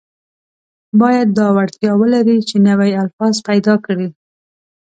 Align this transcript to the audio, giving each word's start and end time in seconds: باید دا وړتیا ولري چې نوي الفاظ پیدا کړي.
باید 1.01 1.27
دا 1.37 1.47
وړتیا 1.57 1.91
ولري 2.01 2.37
چې 2.49 2.55
نوي 2.67 2.91
الفاظ 3.03 3.35
پیدا 3.49 3.75
کړي. 3.85 4.07